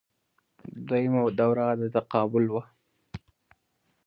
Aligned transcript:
دویمه 0.87 1.21
دوره 1.39 1.65
د 1.79 1.81
تقابل 1.95 2.45
وه 2.53 2.63